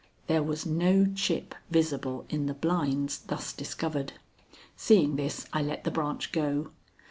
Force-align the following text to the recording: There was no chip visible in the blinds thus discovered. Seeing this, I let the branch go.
There 0.25 0.41
was 0.41 0.65
no 0.65 1.05
chip 1.13 1.53
visible 1.69 2.25
in 2.27 2.47
the 2.47 2.55
blinds 2.55 3.19
thus 3.19 3.53
discovered. 3.53 4.13
Seeing 4.75 5.15
this, 5.15 5.45
I 5.53 5.61
let 5.61 5.83
the 5.83 5.91
branch 5.91 6.31
go. 6.31 6.71